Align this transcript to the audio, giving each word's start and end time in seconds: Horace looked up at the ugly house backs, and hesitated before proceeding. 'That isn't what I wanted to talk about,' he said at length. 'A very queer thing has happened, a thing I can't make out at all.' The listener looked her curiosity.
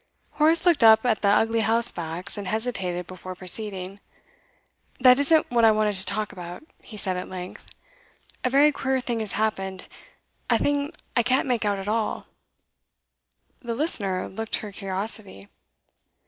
Horace 0.31 0.65
looked 0.65 0.83
up 0.83 1.05
at 1.05 1.21
the 1.21 1.27
ugly 1.27 1.59
house 1.59 1.91
backs, 1.91 2.35
and 2.35 2.47
hesitated 2.47 3.05
before 3.05 3.35
proceeding. 3.35 3.99
'That 4.99 5.19
isn't 5.19 5.51
what 5.51 5.63
I 5.63 5.69
wanted 5.69 5.93
to 5.97 6.05
talk 6.07 6.31
about,' 6.31 6.65
he 6.81 6.97
said 6.97 7.17
at 7.17 7.29
length. 7.29 7.67
'A 8.43 8.49
very 8.49 8.71
queer 8.71 8.99
thing 8.99 9.19
has 9.19 9.33
happened, 9.33 9.87
a 10.49 10.57
thing 10.57 10.91
I 11.15 11.21
can't 11.21 11.47
make 11.47 11.65
out 11.65 11.77
at 11.77 11.87
all.' 11.87 12.25
The 13.61 13.75
listener 13.75 14.27
looked 14.27 14.55
her 14.55 14.71
curiosity. 14.71 15.49